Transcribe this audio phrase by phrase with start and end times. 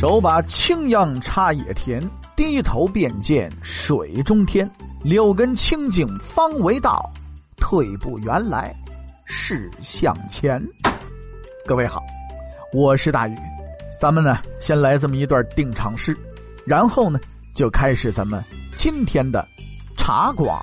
[0.00, 2.02] 手把青秧插野田，
[2.34, 4.66] 低头便见水中天。
[5.04, 7.12] 六根清净方为道，
[7.58, 8.74] 退步原来
[9.26, 10.58] 是向前。
[11.66, 12.02] 各位好，
[12.72, 13.36] 我是大宇，
[14.00, 16.16] 咱们呢先来这么一段定场诗，
[16.64, 17.20] 然后呢
[17.54, 18.42] 就开始咱们
[18.74, 19.46] 今天的
[19.98, 20.58] 茶馆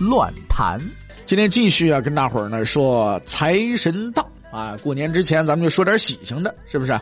[0.00, 0.80] 乱谈。
[1.26, 4.74] 今天继续啊，跟大伙儿呢说财神到啊！
[4.82, 6.98] 过年之前咱们就说点喜庆的，是不是？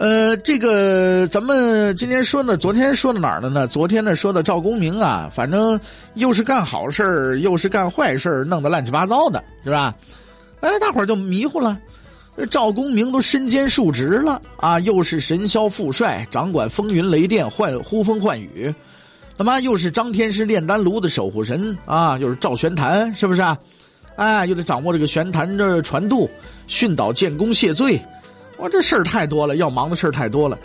[0.00, 3.66] 呃，这个咱们今天说呢，昨天说到哪儿了呢？
[3.66, 5.78] 昨天呢说的赵公明啊，反正
[6.14, 9.94] 又是干好事，又是干坏事，弄得乱七八糟的，是吧？
[10.60, 11.78] 哎，大伙儿就迷糊了。
[12.50, 18.74] 赵公明都身兼数职了啊，又是神霄副帅，掌管风云雷电，唤呼风唤雨。
[19.36, 23.54] 他妈又是张天师炼丹炉的守护神啊，又是赵玄坛，是不是啊？
[24.16, 26.26] 哎，又得掌握这个玄坛的传度，
[26.66, 28.00] 训导建功谢罪。
[28.60, 30.58] 我，这事儿太多了，要忙的事儿太多了，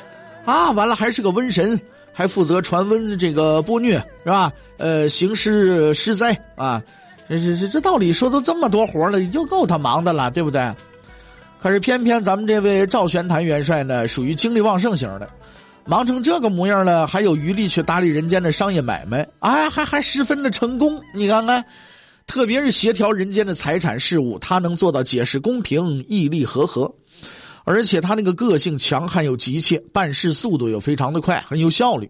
[0.46, 0.72] 啊！
[0.72, 1.80] 完了还是个瘟神，
[2.12, 4.52] 还负责传瘟这个波虐是吧？
[4.78, 6.82] 呃，行尸施灾啊，
[7.30, 10.74] 这这这这道理说都这么多活了，就够他忙的了，对不对？
[11.62, 15.28] 可是偏偏咱们这位赵玄坛元帅呢，属于精力旺盛型的。
[15.88, 21.00] 忙成这个模样了，还有余力去打理人间的商业买卖，哎，还还十分的成功。
[21.14, 21.64] 你看看，
[22.26, 26.92] 特别是协调人间的财产事务，他能做到解释公平、义利和合，
[27.66, 32.10] 而且他那个个性强悍又急切，办事速度又非常的快，很有效率。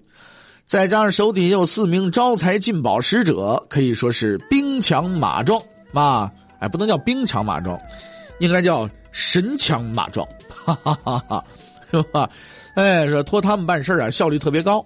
[0.68, 5.62] 再加上手底下有四名招财进宝使者，可以说是兵强马壮
[5.94, 6.32] 啊！
[6.60, 7.80] 哎，不能叫兵强马壮，
[8.40, 11.46] 应该叫神强马壮，哈哈哈哈，
[11.92, 12.30] 是吧？
[12.74, 14.86] 哎，说托他们办事啊，效率特别高，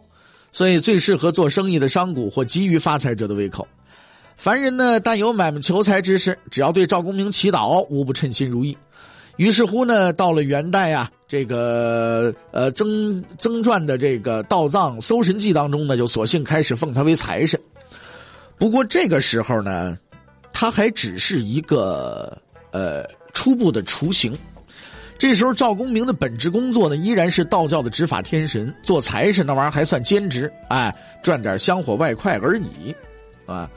[0.52, 3.68] 所以最适合做生意的商贾或急于发财者的胃口。
[4.36, 8.78] 凡人呢，但有买卖求财之事，只要对赵公明祈祷，无不称心如意。
[9.40, 17.58] 于是乎呢，到了元代啊，这个呃曾曾传的这个《道藏搜神记》当中呢，就索性开始奉他为财神。
[18.58, 19.98] 不过这个时候呢，
[20.52, 22.38] 他还只是一个
[22.72, 24.38] 呃初步的雏形。
[25.18, 32.94] 这时候，赵公明的本职工作呢，依然是道教的执法天神，做财神那玩意儿还算兼职，哎，赚点香火外快而已，
[33.46, 33.72] 啊。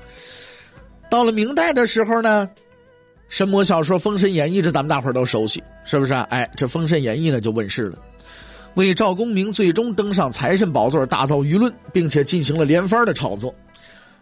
[1.08, 2.50] 到了明代的时候呢，
[3.32, 6.26] 神魔小说《封神演义》这咱们大伙儿都熟悉，是不是啊？
[6.28, 7.97] 哎，这《封神演义》呢就问世了，
[8.75, 13.54] 为赵公明最终登上财神宝座大造舆论，并且进行了连番的炒作。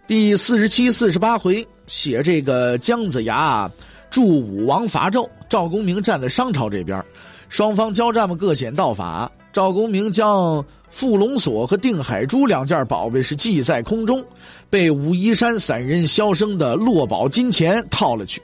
[0.06, 3.68] 第四十七、四十八回写这个姜子牙。
[4.10, 7.04] 助武王伐纣，赵公明站在商朝这边，
[7.48, 9.30] 双方交战嘛，各显道法。
[9.52, 14.24] 赵公明将缚龙锁和定海珠两件宝贝是系在空中，
[14.68, 18.40] 被武夷山散人萧生的落宝金钱套了去，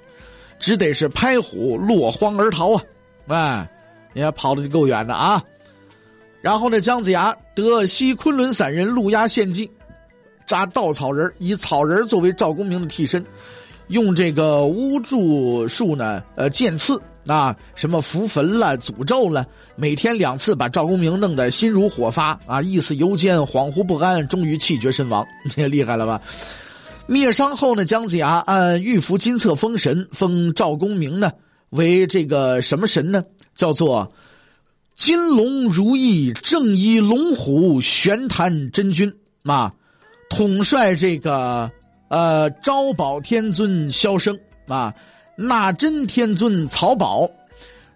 [0.58, 2.82] 只得是拍虎落荒而逃啊！
[3.28, 3.68] 哎，
[4.12, 5.42] 你看跑的就够远的啊！
[6.40, 9.68] 然后呢，姜子牙得西昆仑散人陆压献计，
[10.46, 13.24] 扎稻草人，以草人作为赵公明的替身。
[13.88, 19.46] 用这个巫祝术呢，呃，剑刺啊，什么符焚了、诅咒了，
[19.76, 25.26] 每天两次把赵公明弄得心如火发啊，意似犹坚，恍惚不安，终于气绝身亡。
[25.56, 26.20] 也 厉害了吧？
[27.06, 31.30] 灭商后呢，姜子牙按玉符金册封神，封赵公明呢
[31.70, 33.24] 为这个什么神呢？
[33.54, 34.12] 叫做
[34.94, 39.12] 金龙如意正一龙虎玄坛真君
[39.44, 39.72] 啊，
[40.28, 41.70] 统帅这个。
[42.08, 44.38] 呃，招宝天尊萧生
[44.68, 44.94] 啊，
[45.36, 47.28] 纳真天尊曹宝，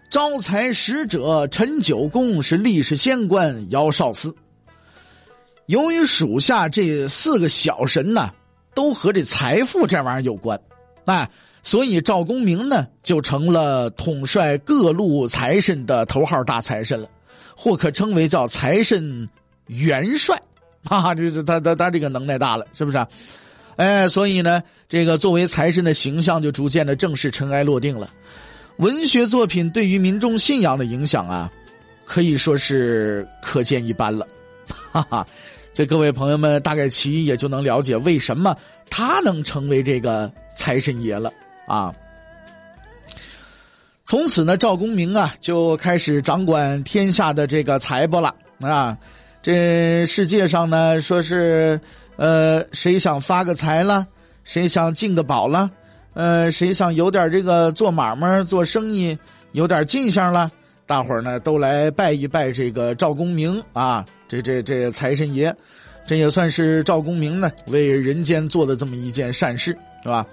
[0.09, 4.35] 招财使者陈九公是历史仙官姚少司。
[5.67, 8.29] 由于属下这四个小神呢，
[8.73, 10.59] 都和这财富这玩意儿有关，
[11.05, 11.29] 哎，
[11.63, 17.07] 所以赵公明呢就成了统帅各路财神的头号大财神了，
[17.55, 19.27] 或可称为叫财神
[19.67, 20.41] 元帅，
[20.85, 23.05] 哈哈，这是他他他这个能耐大了，是不是？
[23.77, 28.09] 哎，所以呢，这个作为财神的形象就逐渐的正式尘埃落定了。
[28.77, 31.51] 文学作品对于民众信仰的影响啊，
[32.05, 34.27] 可以说是可见一斑了。
[34.91, 35.27] 哈哈，
[35.73, 38.55] 这各位朋友们大概其也就能了解为什么
[38.89, 41.31] 他能成为这个财神爷了
[41.67, 41.93] 啊。
[44.05, 48.97] 从此呢，赵公明啊就开始掌管天下的这个财帛了啊。
[49.41, 51.79] 这世界上呢，说是。
[52.17, 54.05] 呃，谁想发个财了？
[54.43, 55.71] 谁想进个宝了？
[56.13, 59.17] 呃，谁想有点这个做买卖、做生意
[59.53, 60.51] 有点进项了？
[60.91, 65.55] 大伙儿呢都来拜一拜这个赵公明啊，这这这财神爷，
[66.05, 69.71] 这也算是赵公明呢为人间做的这么一件善事，
[70.03, 70.27] 是吧？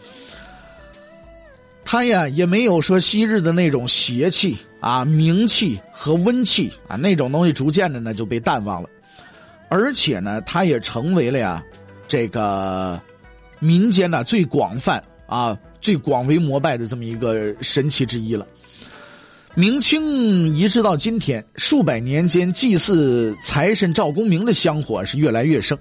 [1.84, 8.90] 他呀也没有说昔日的那种邪气啊、名气和温气啊，那种东西逐渐的呢就被淡忘了，
[9.68, 11.62] 而且呢，他也成为了呀
[12.08, 13.00] 这个
[13.60, 18.44] 民间呢最广泛啊、最广为膜拜的这么一个神奇之一了。
[19.58, 25.76] 明清一直到今天，数百年间祭祀财神赵公明的香火是越来越盛，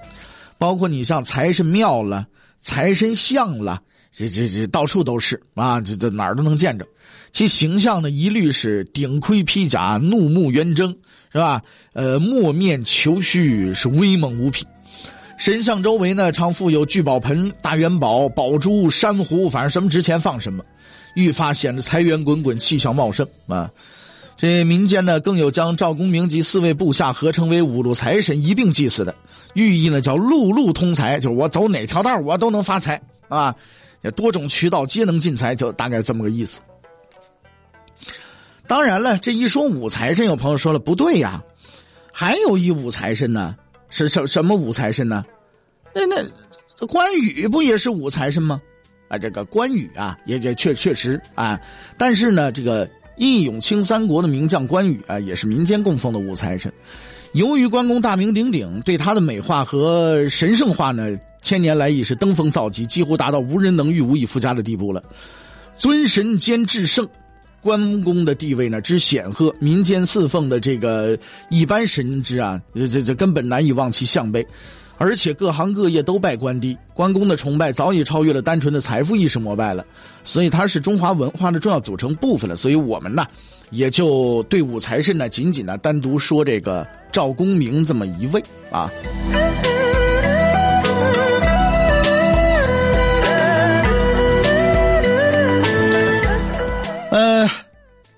[0.57, 2.25] 包括你像财神庙了、
[2.59, 3.79] 财神像了，
[4.11, 6.87] 这这这到处都是啊，这这哪儿都能见着。
[7.31, 10.89] 其形象呢，一律是顶盔披甲、怒目圆睁，
[11.31, 11.61] 是吧？
[11.93, 14.65] 呃，墨面虬须，是威猛无匹。
[15.37, 20.63] 神像周围呢，常附有聚宝盆、大元宝、宝珠、珊瑚，反正什么值钱放什么。
[21.13, 23.71] 愈发显得财源滚滚，气象茂盛啊！
[24.35, 29.15] 这民间呢，更有将赵公明及四位部下合称为五路财神一并祭祀的，
[29.53, 33.55] 寓意呢叫路路通财，就是我走哪条道我都能发财啊！
[34.15, 36.61] 多种渠道皆能进财，就大概这么个意思。
[38.67, 41.43] 当然了，这一说五财神，有朋友说了不对呀，
[42.11, 43.55] 还有一五财神呢，
[43.89, 45.23] 是什什么五财神呢？
[45.93, 48.61] 那那关羽不也是五财神吗？
[49.07, 51.59] 啊，这个关羽啊，也也确确实啊，
[51.97, 56.71] 但是呢，这个义勇清三国的名将关羽啊，也是民间供奉的五财神。
[57.33, 65.03] 由于关公大名鼎鼎，对他的美化和神圣化呢，千年来已是登峰造极，几乎达到无人能御、无以复加的地步了。
[65.77, 67.07] 尊神兼至圣，
[67.67, 71.19] 关公的地位呢之显赫，民间侍奉的这个
[71.49, 74.45] 一般神之啊，这这根本难以望其项背。
[74.97, 79.85] 而且各行各业都拜关帝，关公的崇拜早已超越了单纯的财富意识膜拜了，
[80.23, 82.55] 所以他是中华文化的重要组成部分了。
[82.55, 83.27] 所以我们呢，
[83.69, 88.41] 也就对武财神呢，仅仅呢单独说这个赵公明这么一位
[88.71, 88.89] 啊。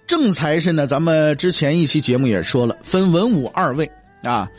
[0.09, 3.87] 正财神呢，咱们之前一期节目也说了，分文武二位
[4.23, 4.49] 啊。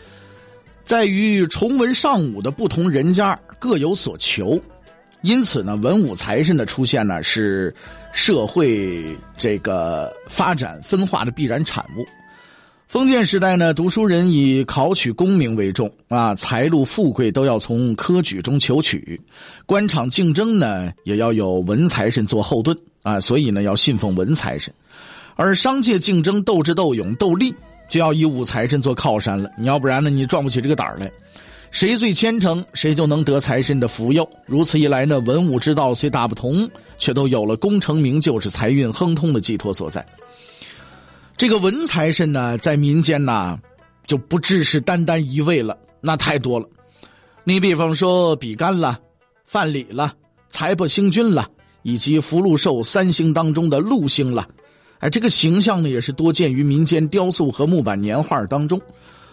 [0.84, 4.60] 在于崇文尚武的不同人家各有所求，
[5.22, 7.74] 因此呢，文武财神的出现呢是
[8.12, 9.04] 社会
[9.36, 12.06] 这个发展分化的必然产物。
[12.86, 19.20] 封建时代呢，读书人以考取功名为重啊，财禄富贵都要从科举中求取，
[19.66, 24.72] 官场竞争呢也要有文财神做后盾啊，所以呢要信奉文财神，
[25.40, 27.54] 而商界竞争斗智斗勇斗力。
[27.88, 31.10] 就要以武财神做靠山了，你要不然呢，你壮不起这个胆儿来。
[31.72, 34.28] 谁最虔诚，谁就能得财神的福佑。
[34.44, 40.06] 如此一来呢，文武之道虽大不同，却都有了功成名就、是财运亨通的寄托所在。
[41.36, 43.58] 这个文财神呢，在民间呢，
[44.06, 46.68] 就不只是单单一位了，那太多了。
[47.42, 49.00] 你比方说比干了、
[49.46, 50.12] 范蠡了、
[50.48, 51.48] 财帛星君了，
[51.82, 54.46] 以及福禄寿三星当中的禄星了。
[55.00, 58.80] 哎，这个形象呢，也是多见于民间雕塑和木板年画当中。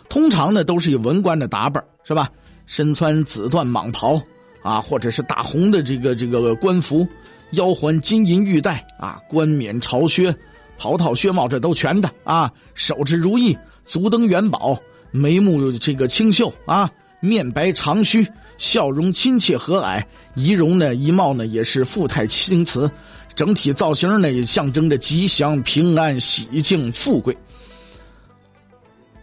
[0.10, 2.30] 通常呢，都是以文官的打扮，是吧？
[2.66, 4.22] 身穿紫缎蟒袍
[4.62, 7.06] 啊，或者是大红的这个这个官服，
[7.52, 10.34] 腰环金银玉带啊，冠冕朝靴、
[10.78, 12.50] 袍套靴帽，这都全的啊。
[12.74, 14.78] 手持如意，足蹬元宝，
[15.12, 18.26] 眉目这个清秀啊，面白长须，
[18.58, 20.02] 笑容亲切和蔼，
[20.34, 22.90] 仪容呢，仪貌呢，也是富态青瓷。
[23.38, 27.38] 整体造型呢，也象征着吉祥、平安、喜庆、富贵。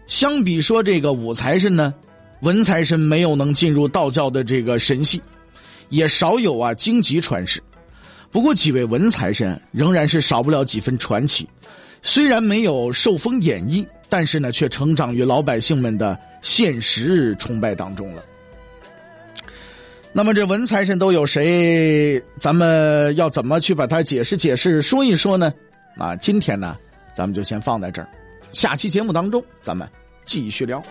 [0.07, 1.93] 相比说这个武财神呢，
[2.39, 5.21] 文财神没有能进入道教的这个神系，
[5.89, 7.61] 也少有啊荆棘传世。
[8.31, 11.45] 不过几位文财神仍然是少不了几分传奇。
[12.01, 18.23] 虽然没有受封演绎，但是呢，却成长于老百姓们的现实崇拜当中了。
[20.17, 22.23] 那么这文财神都有谁？
[22.39, 25.53] 咱们要怎么去把它解释解释、说一说呢？
[25.97, 26.77] 啊，今天呢，
[27.13, 28.07] 咱们就先放在这儿，
[28.53, 29.85] 下期节目当中咱们
[30.25, 30.81] 继续聊。